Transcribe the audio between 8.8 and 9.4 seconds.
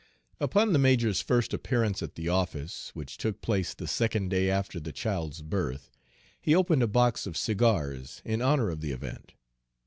the event.